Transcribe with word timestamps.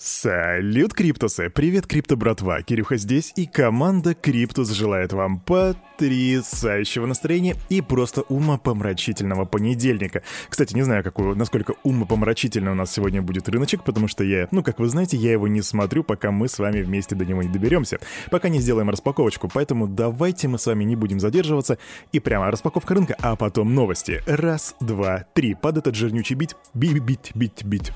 Салют, 0.00 0.94
Криптусы! 0.94 1.50
Привет, 1.50 1.88
Крипто 1.88 2.16
братва! 2.16 2.62
Кирюха 2.62 2.96
здесь, 2.96 3.32
и 3.34 3.46
команда 3.46 4.14
Криптус 4.14 4.70
желает 4.70 5.12
вам 5.12 5.40
потрясающего 5.40 7.04
настроения 7.06 7.56
и 7.68 7.80
просто 7.80 8.22
умопомрачительного 8.22 9.44
понедельника. 9.44 10.22
Кстати, 10.48 10.72
не 10.74 10.82
знаю, 10.82 11.02
какой, 11.02 11.34
насколько 11.34 11.74
умопомрачительный 11.82 12.70
у 12.70 12.76
нас 12.76 12.92
сегодня 12.92 13.22
будет 13.22 13.48
рыночек, 13.48 13.82
потому 13.82 14.06
что 14.06 14.22
я, 14.22 14.46
ну, 14.52 14.62
как 14.62 14.78
вы 14.78 14.88
знаете, 14.88 15.16
я 15.16 15.32
его 15.32 15.48
не 15.48 15.62
смотрю, 15.62 16.04
пока 16.04 16.30
мы 16.30 16.46
с 16.46 16.60
вами 16.60 16.80
вместе 16.82 17.16
до 17.16 17.24
него 17.24 17.42
не 17.42 17.48
доберемся, 17.48 17.98
пока 18.30 18.48
не 18.48 18.60
сделаем 18.60 18.90
распаковочку, 18.90 19.50
поэтому 19.52 19.88
давайте 19.88 20.46
мы 20.46 20.60
с 20.60 20.66
вами 20.66 20.84
не 20.84 20.94
будем 20.94 21.18
задерживаться, 21.18 21.76
и 22.12 22.20
прямо 22.20 22.52
распаковка 22.52 22.94
рынка, 22.94 23.16
а 23.20 23.34
потом 23.34 23.74
новости. 23.74 24.22
Раз, 24.26 24.76
два, 24.78 25.24
три. 25.34 25.54
Под 25.54 25.76
этот 25.76 25.96
жирнючий 25.96 26.36
бит, 26.36 26.54
бит, 26.72 27.32
бит, 27.34 27.64
бит. 27.64 27.92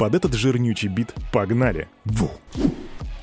Под 0.00 0.14
этот 0.14 0.32
жирнючий 0.32 0.88
бит 0.88 1.12
погнали. 1.30 1.86
Ву. 2.06 2.30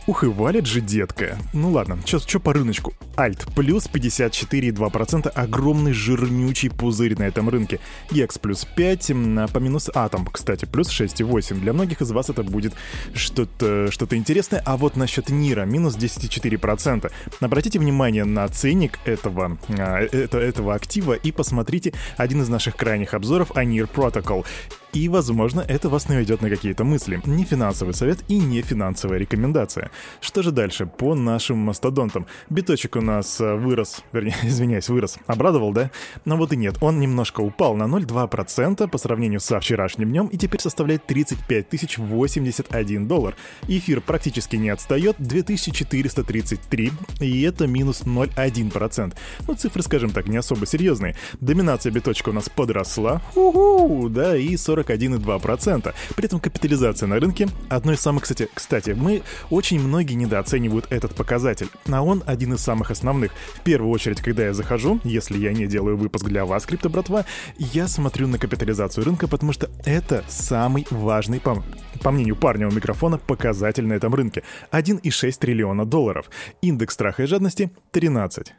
Ух 0.05 0.23
и 0.23 0.27
валит 0.27 0.67
же, 0.67 0.80
детка. 0.80 1.36
Ну 1.52 1.72
ладно, 1.72 1.98
сейчас 2.05 2.23
что 2.23 2.40
по 2.40 2.53
рыночку? 2.53 2.94
Альт 3.17 3.48
плюс 3.55 3.90
54,2%, 3.91 5.27
огромный 5.27 5.91
жирнючий 5.91 6.70
пузырь 6.70 7.17
на 7.17 7.23
этом 7.23 7.50
рынке. 7.50 7.80
Екс 8.12 8.38
плюс 8.38 8.63
5, 8.76 9.12
а 9.12 9.48
по 9.48 9.58
минус 9.58 9.90
Атом, 9.91 10.27
кстати, 10.27 10.66
плюс 10.66 10.90
6,8. 10.90 11.59
Для 11.59 11.73
многих 11.73 12.02
из 12.02 12.12
вас 12.12 12.30
это 12.30 12.44
будет 12.44 12.73
что-то 13.16 13.89
что 13.91 14.05
интересное. 14.16 14.62
А 14.64 14.78
вот 14.78 14.98
насчет 14.98 15.30
Нира, 15.30 15.66
минус 15.66 15.98
10,4%. 15.98 17.12
Обратите 17.39 17.80
внимание 17.80 18.23
на 18.23 18.48
ценник 18.50 19.00
этого, 19.03 19.58
а, 19.80 19.98
это, 20.00 20.38
этого 20.38 20.75
актива 20.75 21.14
и 21.14 21.31
посмотрите 21.31 21.94
один 22.17 22.44
из 22.44 22.50
наших 22.50 22.75
крайних 22.75 23.16
обзоров 23.16 23.52
о 23.55 23.66
Нир 23.66 23.89
Protocol. 23.94 24.45
И, 24.94 25.09
возможно, 25.09 25.62
это 25.62 25.90
вас 25.90 26.08
наведет 26.08 26.41
на 26.41 26.50
какие-то 26.50 26.84
мысли. 26.84 27.22
Не 27.26 27.44
финансовый 27.44 27.94
совет 27.94 28.20
и 28.30 28.40
не 28.40 28.62
финансовая 28.62 29.20
рекомендация. 29.20 29.91
Что 30.22 30.41
же 30.41 30.52
дальше 30.52 30.86
по 30.86 31.14
нашим 31.14 31.58
мастодонтам? 31.58 32.26
Биточек 32.50 32.95
у 32.95 33.02
нас 33.02 33.39
э, 33.42 33.56
вырос, 33.56 34.03
вернее, 34.11 34.36
извиняюсь, 34.44 34.89
вырос. 34.89 35.17
Обрадовал, 35.28 35.73
да? 35.73 35.92
Но 36.26 36.38
вот 36.38 36.53
и 36.53 36.58
нет, 36.58 36.78
он 36.81 37.00
немножко 37.00 37.42
упал 37.42 37.76
на 37.76 37.84
0,2% 37.84 38.88
по 38.88 38.98
сравнению 38.98 39.39
со 39.39 39.59
вчерашним 39.59 40.09
днем 40.09 40.28
и 40.28 40.38
теперь 40.38 40.61
составляет 40.61 41.06
35 41.06 41.67
081 41.98 43.08
доллар. 43.08 43.36
Эфир 43.67 44.02
практически 44.02 44.56
не 44.56 44.70
отстает, 44.70 45.16
2433, 45.20 46.92
и 47.20 47.42
это 47.42 47.67
минус 47.67 48.04
0,1%. 48.04 49.14
Ну, 49.48 49.54
цифры, 49.54 49.83
скажем 49.83 50.11
так, 50.11 50.28
не 50.28 50.38
особо 50.38 50.66
серьезные. 50.66 51.16
Доминация 51.39 51.92
биточка 51.92 52.30
у 52.30 52.33
нас 52.33 52.50
подросла, 52.50 53.22
уху, 53.36 54.09
да, 54.09 54.38
и 54.38 54.56
41,2%. 54.81 55.94
При 56.16 56.25
этом 56.25 56.39
капитализация 56.39 57.08
на 57.08 57.20
рынке 57.20 57.47
одной 57.70 57.95
из 57.95 58.02
самых, 58.02 58.23
кстати, 58.23 58.47
кстати, 58.53 58.92
мы 58.92 59.23
очень 59.50 59.80
многие 59.80 60.14
недооценивают 60.14 60.88
этот 60.89 61.16
показатель, 61.16 61.70
а 61.89 62.02
он 62.02 62.23
один 62.25 62.53
из 62.53 62.61
самых 62.61 62.92
основных. 62.92 63.31
В 63.55 63.61
первую 63.61 63.92
очередь, 63.92 64.22
когда 64.22 64.45
я 64.45 64.53
захожу, 64.53 65.00
если 65.03 65.38
я 65.38 65.53
не 65.53 65.67
делаю 65.67 65.98
выпуск 65.98 66.25
для 66.25 66.45
вас, 66.45 66.66
крипто 66.66 66.89
братва, 66.89 67.25
я 67.58 67.88
смотрю 67.88 68.28
на 68.28 68.38
капитализацию 68.38 69.05
рынка, 69.05 69.28
потому 69.28 69.53
что 69.53 69.70
это 69.86 70.23
самый 70.28 70.86
важный, 70.89 71.39
по, 71.39 71.64
по 72.02 72.11
мнению 72.11 72.36
парня 72.36 72.67
у 72.67 72.72
микрофона, 72.72 73.17
показатель 73.17 73.86
на 73.86 73.94
этом 73.94 74.14
рынке. 74.14 74.44
1,6 74.72 75.39
триллиона 75.39 75.86
долларов. 75.86 76.30
Индекс 76.61 76.94
страха 76.94 77.23
и 77.23 77.25
жадности 77.25 77.72
13. 77.92 78.53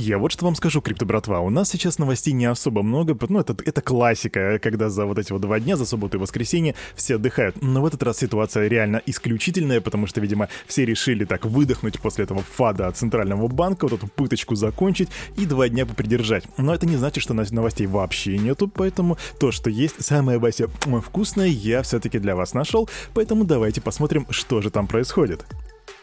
Я 0.00 0.18
вот 0.18 0.30
что 0.30 0.44
вам 0.44 0.54
скажу, 0.54 0.80
крипто 0.80 1.04
братва, 1.06 1.40
у 1.40 1.50
нас 1.50 1.70
сейчас 1.70 1.98
новостей 1.98 2.32
не 2.32 2.44
особо 2.44 2.84
много, 2.84 3.18
ну 3.28 3.40
это, 3.40 3.56
это 3.64 3.82
классика, 3.82 4.60
когда 4.60 4.90
за 4.90 5.04
вот 5.06 5.18
эти 5.18 5.32
вот 5.32 5.40
два 5.40 5.58
дня, 5.58 5.76
за 5.76 5.86
субботу 5.86 6.18
и 6.18 6.20
воскресенье, 6.20 6.76
все 6.94 7.16
отдыхают. 7.16 7.60
Но 7.60 7.82
в 7.82 7.86
этот 7.86 8.04
раз 8.04 8.18
ситуация 8.18 8.68
реально 8.68 9.02
исключительная, 9.06 9.80
потому 9.80 10.06
что, 10.06 10.20
видимо, 10.20 10.48
все 10.68 10.84
решили 10.84 11.24
так 11.24 11.46
выдохнуть 11.46 11.98
после 11.98 12.24
этого 12.24 12.42
фада 12.42 12.86
от 12.86 12.96
Центрального 12.96 13.48
банка, 13.48 13.88
вот 13.88 13.94
эту 13.94 14.06
пыточку 14.06 14.54
закончить 14.54 15.08
и 15.36 15.46
два 15.46 15.68
дня 15.68 15.84
попридержать. 15.84 16.44
Но 16.56 16.72
это 16.72 16.86
не 16.86 16.96
значит, 16.96 17.20
что 17.20 17.34
новостей 17.34 17.88
вообще 17.88 18.38
нету, 18.38 18.68
поэтому 18.68 19.18
то, 19.40 19.50
что 19.50 19.68
есть, 19.68 20.04
самое 20.04 20.38
Вася 20.38 20.68
вкусное, 21.04 21.48
я 21.48 21.82
все-таки 21.82 22.20
для 22.20 22.36
вас 22.36 22.54
нашел, 22.54 22.88
поэтому 23.14 23.42
давайте 23.42 23.80
посмотрим, 23.80 24.28
что 24.30 24.60
же 24.60 24.70
там 24.70 24.86
происходит. 24.86 25.44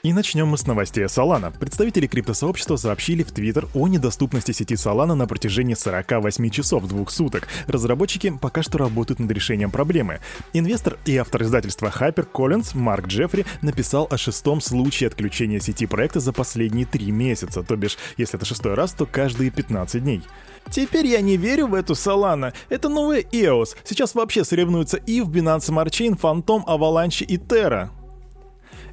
И 0.05 0.13
начнем 0.13 0.47
мы 0.49 0.59
с 0.59 0.67
новостей 0.67 1.05
Solana. 1.05 1.51
Представители 1.57 2.05
криптосообщества 2.05 2.75
сообщили 2.75 3.23
в 3.23 3.31
Твиттер 3.31 3.67
о 3.73 3.87
недоступности 3.87 4.51
сети 4.51 4.75
Solana 4.75 5.15
на 5.15 5.25
протяжении 5.25 5.73
48 5.73 6.47
часов 6.51 6.87
двух 6.87 7.09
суток. 7.09 7.47
Разработчики 7.65 8.31
пока 8.39 8.61
что 8.61 8.77
работают 8.77 9.19
над 9.19 9.31
решением 9.31 9.71
проблемы. 9.71 10.19
Инвестор 10.53 10.99
и 11.05 11.17
автор 11.17 11.41
издательства 11.41 11.87
Hyper 11.87 12.27
Collins 12.31 12.77
Марк 12.77 13.07
Джеффри 13.07 13.47
написал 13.63 14.07
о 14.11 14.19
шестом 14.19 14.61
случае 14.61 15.07
отключения 15.07 15.59
сети 15.59 15.87
проекта 15.87 16.19
за 16.19 16.33
последние 16.33 16.85
три 16.85 17.09
месяца, 17.09 17.63
то 17.63 17.75
бишь, 17.75 17.97
если 18.15 18.37
это 18.37 18.45
шестой 18.45 18.75
раз, 18.75 18.93
то 18.93 19.07
каждые 19.07 19.49
15 19.49 20.03
дней. 20.03 20.21
Теперь 20.69 21.07
я 21.07 21.21
не 21.21 21.35
верю 21.35 21.65
в 21.65 21.73
эту 21.73 21.93
Solana. 21.93 22.53
Это 22.69 22.89
новая 22.89 23.21
EOS. 23.21 23.75
Сейчас 23.83 24.13
вообще 24.13 24.43
соревнуются 24.43 24.97
и 24.97 25.21
в 25.21 25.31
Binance 25.31 25.71
Smart 25.71 25.89
Chain, 25.89 26.19
Phantom, 26.19 26.63
Avalanche 26.65 27.25
и 27.25 27.37
Terra. 27.37 27.89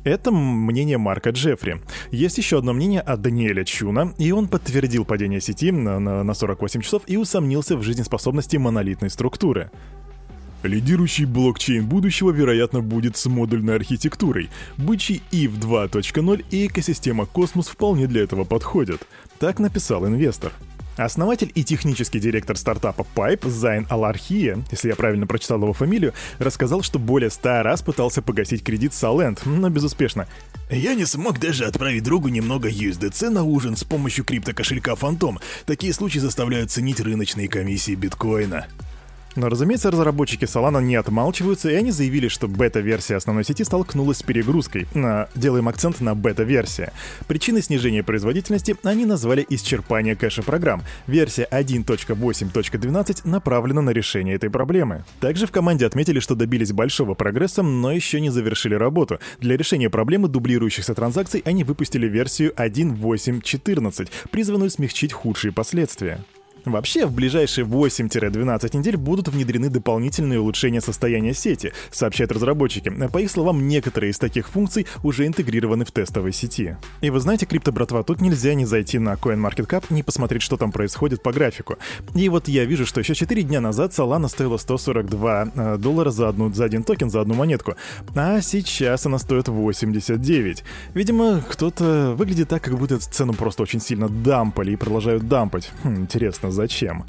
Это 0.04 0.32
мнение 0.32 0.98
Марка 0.98 1.30
Джеффри. 1.30 1.80
Есть 2.10 2.38
еще 2.38 2.58
одно 2.58 2.72
мнение 2.72 3.00
от 3.00 3.22
Даниэля 3.22 3.64
Чуна, 3.64 4.12
и 4.18 4.32
он 4.32 4.48
подтвердил 4.48 5.04
падение 5.04 5.40
сети 5.40 5.70
на, 5.70 6.00
на, 6.00 6.24
на 6.24 6.34
48 6.34 6.80
часов 6.80 7.02
и 7.06 7.16
усомнился 7.16 7.76
в 7.76 7.82
жизнеспособности 7.82 8.56
монолитной 8.56 9.10
структуры. 9.10 9.70
Лидирующий 10.64 11.24
блокчейн 11.24 11.86
будущего, 11.86 12.30
вероятно, 12.30 12.82
будет 12.82 13.16
с 13.16 13.26
модульной 13.26 13.76
архитектурой. 13.76 14.48
Бычий 14.76 15.22
EVE 15.32 15.58
2.0 15.58 16.44
и 16.50 16.66
экосистема 16.66 17.26
Космос 17.26 17.68
вполне 17.68 18.06
для 18.06 18.22
этого 18.22 18.44
подходят. 18.44 19.02
Так 19.38 19.58
написал 19.58 20.06
инвестор. 20.06 20.52
Основатель 20.96 21.50
и 21.54 21.64
технический 21.64 22.20
директор 22.20 22.56
стартапа 22.56 23.06
Pipe 23.14 23.48
Зайн 23.48 23.86
Алархия, 23.88 24.62
если 24.70 24.88
я 24.88 24.96
правильно 24.96 25.26
прочитал 25.26 25.58
его 25.58 25.72
фамилию, 25.72 26.12
рассказал, 26.38 26.82
что 26.82 26.98
более 26.98 27.30
ста 27.30 27.62
раз 27.62 27.82
пытался 27.82 28.20
погасить 28.20 28.62
кредит 28.62 28.92
Salent, 28.92 29.40
но 29.46 29.70
безуспешно. 29.70 30.28
Я 30.70 30.94
не 30.94 31.06
смог 31.06 31.38
даже 31.38 31.64
отправить 31.64 32.02
другу 32.02 32.28
немного 32.28 32.68
USDC 32.68 33.30
на 33.30 33.42
ужин 33.42 33.76
с 33.76 33.84
помощью 33.84 34.24
криптокошелька 34.24 34.92
Phantom. 34.92 35.38
Такие 35.66 35.92
случаи 35.94 36.18
заставляют 36.18 36.70
ценить 36.70 37.00
рыночные 37.00 37.48
комиссии 37.48 37.94
биткоина. 37.94 38.66
Но, 39.36 39.48
разумеется, 39.48 39.90
разработчики 39.90 40.44
Solana 40.44 40.82
не 40.82 40.96
отмалчиваются, 40.96 41.70
и 41.70 41.74
они 41.74 41.90
заявили, 41.90 42.28
что 42.28 42.48
бета-версия 42.48 43.16
основной 43.16 43.44
сети 43.44 43.64
столкнулась 43.64 44.18
с 44.18 44.22
перегрузкой. 44.22 44.86
На... 44.94 45.28
Делаем 45.34 45.68
акцент 45.68 46.00
на 46.00 46.14
бета-версия. 46.14 46.92
Причиной 47.26 47.62
снижения 47.62 48.02
производительности 48.02 48.76
они 48.82 49.06
назвали 49.06 49.46
исчерпание 49.48 50.16
кэша 50.16 50.42
программ. 50.42 50.82
Версия 51.06 51.48
1.8.12 51.50 53.20
направлена 53.24 53.80
на 53.80 53.90
решение 53.90 54.34
этой 54.34 54.50
проблемы. 54.50 55.04
Также 55.20 55.46
в 55.46 55.52
команде 55.52 55.86
отметили, 55.86 56.20
что 56.20 56.34
добились 56.34 56.72
большого 56.72 57.14
прогресса, 57.14 57.62
но 57.62 57.92
еще 57.92 58.20
не 58.20 58.30
завершили 58.30 58.74
работу. 58.74 59.18
Для 59.40 59.56
решения 59.56 59.88
проблемы 59.88 60.28
дублирующихся 60.28 60.94
транзакций 60.94 61.42
они 61.44 61.64
выпустили 61.64 62.06
версию 62.06 62.52
1.8.14, 62.56 64.08
призванную 64.30 64.70
смягчить 64.70 65.12
худшие 65.12 65.52
последствия. 65.52 66.18
Вообще, 66.64 67.06
в 67.06 67.12
ближайшие 67.12 67.64
8-12 67.64 68.76
недель 68.76 68.96
будут 68.96 69.28
внедрены 69.28 69.68
дополнительные 69.68 70.40
улучшения 70.40 70.80
состояния 70.80 71.34
сети, 71.34 71.72
сообщают 71.90 72.32
разработчики. 72.32 72.90
По 73.12 73.18
их 73.18 73.30
словам, 73.30 73.66
некоторые 73.66 74.10
из 74.10 74.18
таких 74.18 74.48
функций 74.48 74.86
уже 75.02 75.26
интегрированы 75.26 75.84
в 75.84 75.90
тестовой 75.90 76.32
сети. 76.32 76.76
И 77.00 77.10
вы 77.10 77.20
знаете, 77.20 77.46
крипто 77.46 77.72
братва, 77.72 78.02
тут 78.02 78.20
нельзя 78.20 78.54
не 78.54 78.64
зайти 78.64 78.98
на 78.98 79.14
CoinMarketCap, 79.14 79.86
не 79.90 80.02
посмотреть, 80.02 80.42
что 80.42 80.56
там 80.56 80.72
происходит 80.72 81.22
по 81.22 81.32
графику. 81.32 81.76
И 82.14 82.28
вот 82.28 82.48
я 82.48 82.64
вижу, 82.64 82.86
что 82.86 83.00
еще 83.00 83.14
4 83.14 83.42
дня 83.42 83.60
назад 83.60 83.92
Solana 83.92 84.28
стоила 84.28 84.56
142 84.56 85.52
э, 85.54 85.76
доллара 85.78 86.10
за, 86.10 86.28
одну, 86.28 86.52
за 86.52 86.64
один 86.64 86.84
токен, 86.84 87.10
за 87.10 87.20
одну 87.20 87.34
монетку, 87.34 87.74
а 88.14 88.40
сейчас 88.40 89.06
она 89.06 89.18
стоит 89.18 89.48
89. 89.48 90.64
Видимо, 90.94 91.42
кто-то 91.48 92.14
выглядит 92.16 92.48
так, 92.48 92.62
как 92.62 92.78
будто 92.78 92.94
эту 92.96 93.04
цену 93.10 93.32
просто 93.32 93.62
очень 93.62 93.80
сильно 93.80 94.08
дампали 94.08 94.72
и 94.72 94.76
продолжают 94.76 95.26
дампать. 95.28 95.70
Хм, 95.82 95.96
интересно, 95.96 96.51
зачем. 96.52 97.04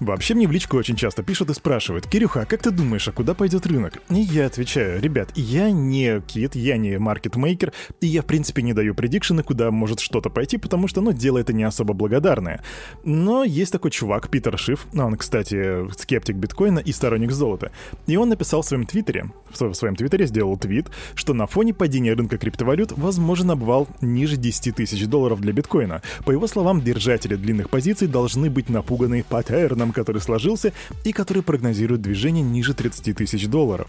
Вообще 0.00 0.34
мне 0.34 0.46
в 0.46 0.52
личку 0.52 0.76
очень 0.76 0.96
часто 0.96 1.22
пишут 1.22 1.50
и 1.50 1.54
спрашивают, 1.54 2.06
«Кирюха, 2.06 2.42
а 2.42 2.46
как 2.46 2.62
ты 2.62 2.70
думаешь, 2.70 3.08
а 3.08 3.12
куда 3.12 3.34
пойдет 3.34 3.66
рынок?» 3.66 4.00
И 4.10 4.20
я 4.20 4.46
отвечаю, 4.46 5.00
«Ребят, 5.00 5.30
я 5.34 5.70
не 5.70 6.20
кит, 6.20 6.54
я 6.54 6.76
не 6.76 6.98
маркетмейкер, 6.98 7.72
и 8.00 8.06
я 8.06 8.22
в 8.22 8.26
принципе 8.26 8.62
не 8.62 8.74
даю 8.74 8.94
предикшены, 8.94 9.42
куда 9.42 9.70
может 9.70 9.98
что-то 9.98 10.30
пойти, 10.30 10.56
потому 10.56 10.86
что, 10.86 11.00
ну, 11.00 11.12
дело 11.12 11.38
это 11.38 11.52
не 11.52 11.64
особо 11.64 11.94
благодарное. 11.94 12.62
Но 13.04 13.42
есть 13.42 13.72
такой 13.72 13.90
чувак, 13.90 14.28
Питер 14.30 14.56
Шиф, 14.56 14.86
он, 14.94 15.16
кстати, 15.16 15.90
скептик 15.98 16.36
биткоина 16.36 16.78
и 16.78 16.92
сторонник 16.92 17.32
золота, 17.32 17.72
и 18.06 18.16
он 18.16 18.28
написал 18.28 18.62
в 18.62 18.66
своем 18.66 18.86
твиттере, 18.86 19.30
в 19.50 19.74
своем 19.74 19.96
твиттере 19.96 20.26
сделал 20.26 20.56
твит, 20.56 20.86
что 21.14 21.34
на 21.34 21.46
фоне 21.46 21.74
падения 21.74 22.12
рынка 22.12 22.38
криптовалют 22.38 22.92
возможен 22.92 23.50
обвал 23.50 23.88
ниже 24.00 24.36
10 24.36 24.76
тысяч 24.76 25.06
долларов 25.06 25.40
для 25.40 25.52
биткоина. 25.52 26.02
По 26.24 26.30
его 26.30 26.46
словам, 26.46 26.82
держатели 26.82 27.34
длинных 27.34 27.70
позиций 27.70 28.06
должны 28.06 28.48
быть 28.50 28.68
напуганы 28.68 29.24
паттерном, 29.28 29.87
который 29.92 30.20
сложился 30.20 30.72
и 31.04 31.12
который 31.12 31.42
прогнозирует 31.42 32.02
движение 32.02 32.42
ниже 32.42 32.74
30 32.74 33.16
тысяч 33.16 33.46
долларов. 33.46 33.88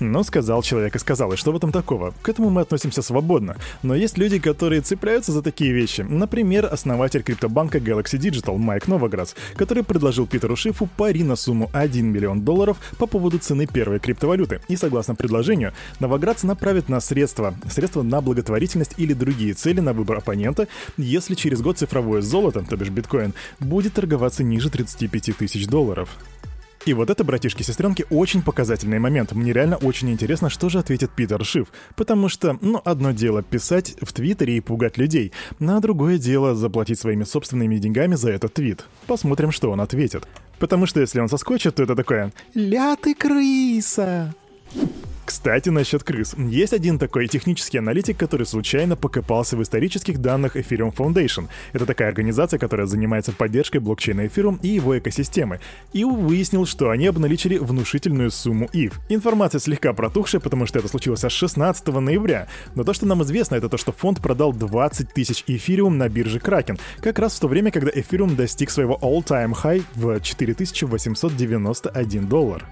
Ну, 0.00 0.24
сказал 0.24 0.62
человек 0.62 0.96
и 0.96 0.98
сказал, 0.98 1.30
и 1.34 1.36
что 1.36 1.52
в 1.52 1.56
этом 1.56 1.72
такого? 1.72 2.14
К 2.22 2.30
этому 2.30 2.48
мы 2.48 2.62
относимся 2.62 3.02
свободно. 3.02 3.56
Но 3.82 3.94
есть 3.94 4.16
люди, 4.16 4.38
которые 4.38 4.80
цепляются 4.80 5.30
за 5.30 5.42
такие 5.42 5.72
вещи. 5.72 6.00
Например, 6.00 6.66
основатель 6.72 7.22
криптобанка 7.22 7.76
Galaxy 7.76 8.18
Digital 8.18 8.56
Майк 8.56 8.88
Новоградс, 8.88 9.34
который 9.56 9.84
предложил 9.84 10.26
Питеру 10.26 10.56
Шифу 10.56 10.88
пари 10.96 11.22
на 11.22 11.36
сумму 11.36 11.68
1 11.74 12.06
миллион 12.06 12.40
долларов 12.40 12.78
по 12.96 13.06
поводу 13.06 13.38
цены 13.38 13.66
первой 13.66 13.98
криптовалюты. 13.98 14.62
И 14.68 14.76
согласно 14.76 15.14
предложению, 15.14 15.74
Новоградс 15.98 16.44
направит 16.44 16.88
на 16.88 17.00
средства, 17.00 17.54
средства 17.70 18.02
на 18.02 18.22
благотворительность 18.22 18.94
или 18.96 19.12
другие 19.12 19.52
цели 19.52 19.80
на 19.80 19.92
выбор 19.92 20.16
оппонента, 20.16 20.66
если 20.96 21.34
через 21.34 21.60
год 21.60 21.76
цифровое 21.76 22.22
золото, 22.22 22.64
то 22.66 22.74
бишь 22.76 22.88
биткоин, 22.88 23.34
будет 23.58 23.92
торговаться 23.92 24.42
ниже 24.42 24.70
35 24.70 25.36
тысяч 25.36 25.66
долларов. 25.66 26.08
И 26.86 26.94
вот 26.94 27.10
это, 27.10 27.24
братишки-сестренки, 27.24 28.06
очень 28.08 28.42
показательный 28.42 28.98
момент. 28.98 29.32
Мне 29.32 29.52
реально 29.52 29.76
очень 29.76 30.10
интересно, 30.10 30.48
что 30.48 30.70
же 30.70 30.78
ответит 30.78 31.10
Питер 31.10 31.44
Шиф. 31.44 31.68
Потому 31.94 32.30
что, 32.30 32.56
ну, 32.62 32.80
одно 32.84 33.10
дело 33.10 33.42
писать 33.42 33.96
в 34.00 34.12
Твиттере 34.14 34.56
и 34.56 34.60
пугать 34.60 34.96
людей, 34.96 35.32
а 35.60 35.80
другое 35.80 36.16
дело 36.16 36.54
заплатить 36.54 36.98
своими 36.98 37.24
собственными 37.24 37.76
деньгами 37.76 38.14
за 38.14 38.30
этот 38.30 38.54
твит. 38.54 38.86
Посмотрим, 39.06 39.52
что 39.52 39.70
он 39.70 39.80
ответит. 39.82 40.26
Потому 40.58 40.86
что 40.86 41.00
если 41.00 41.20
он 41.20 41.28
соскочит, 41.28 41.74
то 41.74 41.82
это 41.82 41.94
такое 41.94 42.32
«Ля 42.54 42.96
ты 42.96 43.14
крыса!» 43.14 44.34
Кстати, 45.30 45.68
насчет 45.68 46.02
крыс. 46.02 46.34
Есть 46.36 46.72
один 46.72 46.98
такой 46.98 47.28
технический 47.28 47.78
аналитик, 47.78 48.16
который 48.16 48.46
случайно 48.46 48.96
покопался 48.96 49.56
в 49.56 49.62
исторических 49.62 50.18
данных 50.18 50.56
Ethereum 50.56 50.92
Foundation. 50.92 51.46
Это 51.72 51.86
такая 51.86 52.08
организация, 52.08 52.58
которая 52.58 52.88
занимается 52.88 53.30
поддержкой 53.30 53.78
блокчейна 53.78 54.22
Ethereum 54.22 54.58
и 54.60 54.66
его 54.66 54.98
экосистемы. 54.98 55.60
И 55.92 56.02
выяснил, 56.02 56.66
что 56.66 56.90
они 56.90 57.06
обналичили 57.06 57.58
внушительную 57.58 58.32
сумму 58.32 58.68
ETH. 58.72 58.92
Информация 59.08 59.60
слегка 59.60 59.92
протухшая, 59.92 60.40
потому 60.40 60.66
что 60.66 60.80
это 60.80 60.88
случилось 60.88 61.24
аж 61.24 61.32
16 61.32 61.86
ноября. 61.86 62.48
Но 62.74 62.82
то, 62.82 62.92
что 62.92 63.06
нам 63.06 63.22
известно, 63.22 63.54
это 63.54 63.68
то, 63.68 63.76
что 63.76 63.92
фонд 63.92 64.20
продал 64.20 64.52
20 64.52 65.14
тысяч 65.14 65.44
Ethereum 65.46 65.90
на 65.90 66.08
бирже 66.08 66.40
Kraken, 66.40 66.80
как 67.00 67.20
раз 67.20 67.36
в 67.36 67.40
то 67.40 67.46
время, 67.46 67.70
когда 67.70 67.92
Ethereum 67.92 68.34
достиг 68.34 68.68
своего 68.68 68.98
all-time 69.00 69.52
high 69.52 69.84
в 69.94 70.20
4891 70.20 72.26
доллар. 72.26 72.66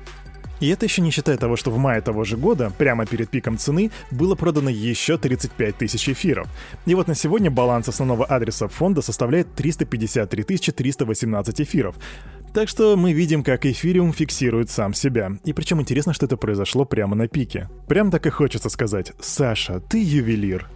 И 0.60 0.68
это 0.68 0.86
еще 0.86 1.02
не 1.02 1.10
считая 1.10 1.36
того, 1.36 1.56
что 1.56 1.70
в 1.70 1.78
мае 1.78 2.00
того 2.00 2.24
же 2.24 2.36
года, 2.36 2.72
прямо 2.76 3.06
перед 3.06 3.30
пиком 3.30 3.58
цены, 3.58 3.90
было 4.10 4.34
продано 4.34 4.70
еще 4.70 5.18
35 5.18 5.76
тысяч 5.76 6.08
эфиров. 6.08 6.48
И 6.86 6.94
вот 6.94 7.08
на 7.08 7.14
сегодня 7.14 7.50
баланс 7.50 7.88
основного 7.88 8.24
адреса 8.24 8.68
фонда 8.68 9.02
составляет 9.02 9.54
353 9.54 10.44
318 10.72 11.60
эфиров. 11.60 11.96
Так 12.54 12.68
что 12.68 12.96
мы 12.96 13.12
видим, 13.12 13.44
как 13.44 13.66
эфириум 13.66 14.12
фиксирует 14.12 14.70
сам 14.70 14.94
себя. 14.94 15.32
И 15.44 15.52
причем 15.52 15.80
интересно, 15.80 16.12
что 16.12 16.26
это 16.26 16.36
произошло 16.36 16.84
прямо 16.84 17.14
на 17.14 17.28
пике. 17.28 17.68
Прям 17.86 18.10
так 18.10 18.26
и 18.26 18.30
хочется 18.30 18.68
сказать 18.68 19.12
«Саша, 19.20 19.80
ты 19.80 20.02
ювелир». 20.02 20.68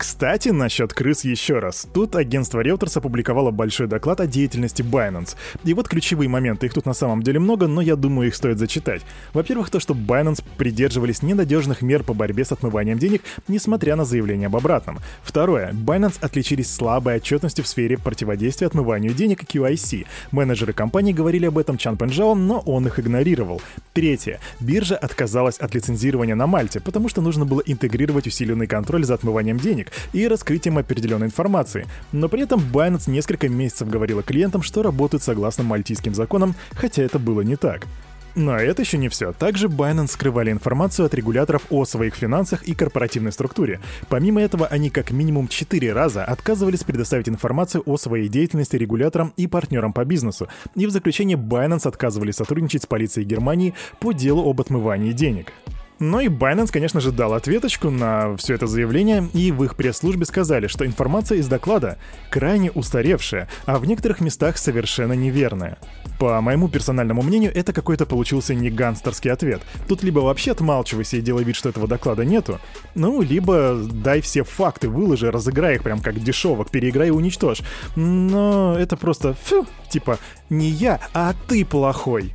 Кстати, 0.00 0.48
насчет 0.48 0.94
крыс 0.94 1.24
еще 1.24 1.58
раз. 1.58 1.86
Тут 1.92 2.16
агентство 2.16 2.64
Reuters 2.64 2.96
опубликовало 2.96 3.50
большой 3.50 3.86
доклад 3.86 4.22
о 4.22 4.26
деятельности 4.26 4.80
Binance. 4.80 5.36
И 5.62 5.74
вот 5.74 5.88
ключевые 5.88 6.26
моменты, 6.26 6.64
их 6.64 6.72
тут 6.72 6.86
на 6.86 6.94
самом 6.94 7.22
деле 7.22 7.38
много, 7.38 7.66
но 7.66 7.82
я 7.82 7.96
думаю, 7.96 8.28
их 8.28 8.34
стоит 8.34 8.58
зачитать. 8.58 9.02
Во-первых, 9.34 9.68
то, 9.68 9.78
что 9.78 9.92
Binance 9.92 10.42
придерживались 10.56 11.22
ненадежных 11.22 11.82
мер 11.82 12.02
по 12.02 12.14
борьбе 12.14 12.46
с 12.46 12.52
отмыванием 12.52 12.98
денег, 12.98 13.20
несмотря 13.46 13.94
на 13.94 14.06
заявление 14.06 14.46
об 14.46 14.56
обратном. 14.56 15.00
Второе. 15.22 15.70
Binance 15.74 16.16
отличились 16.22 16.74
слабой 16.74 17.16
отчетностью 17.16 17.62
в 17.62 17.68
сфере 17.68 17.98
противодействия 17.98 18.68
отмыванию 18.68 19.12
денег 19.12 19.42
QIC. 19.42 20.06
Менеджеры 20.30 20.72
компании 20.72 21.12
говорили 21.12 21.44
об 21.44 21.58
этом 21.58 21.76
Чан 21.76 21.98
Пенжао, 21.98 22.34
но 22.34 22.60
он 22.60 22.86
их 22.86 22.98
игнорировал. 22.98 23.60
Третье. 23.92 24.40
Биржа 24.60 24.96
отказалась 24.96 25.58
от 25.58 25.74
лицензирования 25.74 26.34
на 26.34 26.46
Мальте, 26.46 26.80
потому 26.80 27.10
что 27.10 27.20
нужно 27.20 27.44
было 27.44 27.60
интегрировать 27.66 28.26
усиленный 28.26 28.66
контроль 28.66 29.04
за 29.04 29.12
отмыванием 29.12 29.58
денег, 29.58 29.89
и 30.12 30.26
раскрытием 30.28 30.78
определенной 30.78 31.26
информации. 31.26 31.86
Но 32.12 32.28
при 32.28 32.42
этом 32.42 32.60
Binance 32.60 33.10
несколько 33.10 33.48
месяцев 33.48 33.88
говорила 33.88 34.22
клиентам, 34.22 34.62
что 34.62 34.82
работают 34.82 35.22
согласно 35.22 35.64
мальтийским 35.64 36.14
законам, 36.14 36.54
хотя 36.74 37.02
это 37.02 37.18
было 37.18 37.42
не 37.42 37.56
так. 37.56 37.86
Но 38.34 38.56
это 38.56 38.82
еще 38.82 38.96
не 38.96 39.08
все. 39.08 39.32
Также 39.32 39.66
Binance 39.66 40.08
скрывали 40.08 40.50
информацию 40.52 41.06
от 41.06 41.14
регуляторов 41.14 41.62
о 41.70 41.84
своих 41.84 42.14
финансах 42.14 42.62
и 42.62 42.74
корпоративной 42.74 43.32
структуре. 43.32 43.80
Помимо 44.08 44.40
этого, 44.40 44.66
они 44.66 44.90
как 44.90 45.10
минимум 45.10 45.48
4 45.48 45.92
раза 45.92 46.24
отказывались 46.24 46.84
предоставить 46.84 47.28
информацию 47.28 47.82
о 47.86 47.96
своей 47.96 48.28
деятельности 48.28 48.76
регуляторам 48.76 49.32
и 49.36 49.46
партнерам 49.46 49.92
по 49.92 50.04
бизнесу. 50.04 50.48
И 50.76 50.86
в 50.86 50.90
заключение 50.90 51.36
Binance 51.36 51.88
отказывались 51.88 52.36
сотрудничать 52.36 52.84
с 52.84 52.86
полицией 52.86 53.26
Германии 53.26 53.74
по 53.98 54.12
делу 54.12 54.48
об 54.48 54.60
отмывании 54.60 55.12
денег. 55.12 55.52
Но 56.00 56.20
и 56.20 56.28
Binance, 56.28 56.72
конечно 56.72 56.98
же, 57.00 57.12
дал 57.12 57.34
ответочку 57.34 57.90
на 57.90 58.34
все 58.38 58.54
это 58.54 58.66
заявление, 58.66 59.28
и 59.34 59.52
в 59.52 59.62
их 59.62 59.76
пресс-службе 59.76 60.24
сказали, 60.24 60.66
что 60.66 60.86
информация 60.86 61.38
из 61.38 61.46
доклада 61.46 61.98
крайне 62.30 62.70
устаревшая, 62.70 63.48
а 63.66 63.78
в 63.78 63.84
некоторых 63.84 64.20
местах 64.20 64.56
совершенно 64.56 65.12
неверная. 65.12 65.76
По 66.18 66.40
моему 66.40 66.68
персональному 66.68 67.20
мнению, 67.22 67.54
это 67.54 67.74
какой-то 67.74 68.06
получился 68.06 68.54
не 68.54 68.70
гангстерский 68.70 69.30
ответ. 69.30 69.60
Тут 69.88 70.02
либо 70.02 70.20
вообще 70.20 70.52
отмалчивайся 70.52 71.18
и 71.18 71.20
делай 71.20 71.44
вид, 71.44 71.54
что 71.54 71.68
этого 71.68 71.86
доклада 71.86 72.24
нету, 72.24 72.60
ну, 72.94 73.20
либо 73.20 73.78
дай 73.92 74.22
все 74.22 74.42
факты, 74.42 74.88
выложи, 74.88 75.30
разыграй 75.30 75.74
их 75.74 75.82
прям 75.82 76.00
как 76.00 76.18
дешевок, 76.18 76.70
переиграй 76.70 77.08
и 77.08 77.12
уничтожь. 77.12 77.60
Но 77.94 78.74
это 78.78 78.96
просто, 78.96 79.34
фу, 79.34 79.66
типа, 79.90 80.18
не 80.48 80.70
я, 80.70 80.98
а 81.12 81.34
ты 81.46 81.62
плохой. 81.66 82.34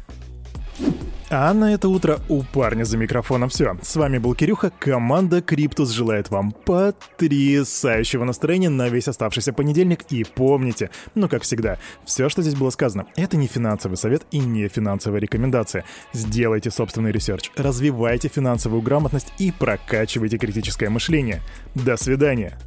А 1.30 1.54
на 1.54 1.74
это 1.74 1.90
утро 1.90 2.20
у 2.30 2.44
парня 2.44 2.84
за 2.84 2.98
микрофоном 2.98 3.50
все. 3.50 3.76
С 3.82 3.96
вами 3.96 4.20
был 4.20 4.36
Кирюха, 4.36 4.72
команда 4.78 5.42
Криптус 5.42 5.90
желает 5.90 6.30
вам 6.30 6.52
потрясающего 6.52 8.26
настроения 8.26 8.70
на 8.70 8.90
весь 8.90 9.08
оставшийся 9.08 9.52
понедельник. 9.52 10.04
И 10.12 10.24
помните, 10.24 10.92
ну 11.16 11.28
как 11.28 11.42
всегда, 11.42 11.80
все, 12.06 12.30
что 12.30 12.44
здесь 12.44 12.56
было 12.56 12.70
сказано, 12.70 13.08
это 13.16 13.38
не 13.38 13.48
финансовый 13.48 13.96
совет 13.96 14.24
и 14.30 14.38
не 14.38 14.68
финансовая 14.68 15.20
рекомендация. 15.20 15.84
Сделайте 16.14 16.70
собственный 16.70 17.12
research, 17.12 17.52
развивайте 17.56 18.28
финансовую 18.28 18.84
грамотность 18.84 19.34
и 19.40 19.52
прокачивайте 19.52 20.38
критическое 20.38 20.90
мышление. 20.90 21.42
До 21.74 21.98
свидания. 21.98 22.60